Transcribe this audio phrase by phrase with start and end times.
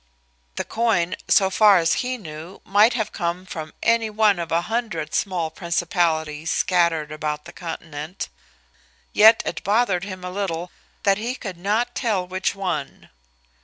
[0.55, 4.61] The coin, so far as he knew, might have come from any one of a
[4.61, 8.27] hundred small principalities scattered about the continent.
[9.13, 10.71] Yet it bothered him a little
[11.03, 13.11] that he could not tell which one.